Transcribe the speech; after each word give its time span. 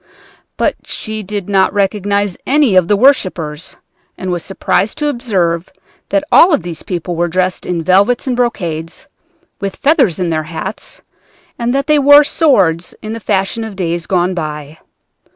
But 0.57 0.77
she 0.83 1.21
did 1.21 1.47
not 1.47 1.75
recognize 1.75 2.35
any 2.47 2.75
of 2.75 2.87
the 2.87 2.97
worshipers 2.97 3.77
and 4.17 4.31
was 4.31 4.43
surprised 4.43 4.97
to 4.97 5.09
observe 5.09 5.69
that 6.09 6.23
all 6.31 6.51
of 6.51 6.63
these 6.63 6.81
people 6.81 7.15
were 7.15 7.27
dressed 7.27 7.67
in 7.67 7.83
velvets 7.83 8.25
and 8.25 8.35
brocades, 8.35 9.05
with 9.59 9.75
feathers 9.75 10.19
in 10.19 10.31
their 10.31 10.41
hats, 10.49 11.03
and 11.59 11.71
that 11.75 11.85
they 11.85 11.99
wore 11.99 12.23
swords 12.23 12.95
in 13.03 13.13
the 13.13 13.19
fashion 13.19 13.63
of 13.63 13.75
days 13.75 14.07
gone 14.07 14.33
by. 14.33 14.79